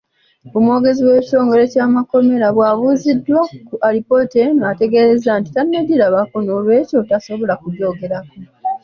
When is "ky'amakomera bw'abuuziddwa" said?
1.71-3.41